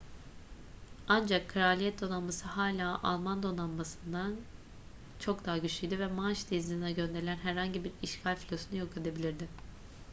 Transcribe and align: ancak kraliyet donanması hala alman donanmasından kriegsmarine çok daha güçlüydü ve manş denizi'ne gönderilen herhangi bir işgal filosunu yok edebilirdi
ancak 1.07 1.49
kraliyet 1.49 2.01
donanması 2.01 2.45
hala 2.45 3.03
alman 3.03 3.43
donanmasından 3.43 4.25
kriegsmarine 4.25 5.19
çok 5.19 5.45
daha 5.45 5.57
güçlüydü 5.57 5.99
ve 5.99 6.07
manş 6.07 6.51
denizi'ne 6.51 6.91
gönderilen 6.91 7.37
herhangi 7.37 7.83
bir 7.83 7.91
işgal 8.01 8.35
filosunu 8.35 8.79
yok 8.79 8.97
edebilirdi 8.97 9.47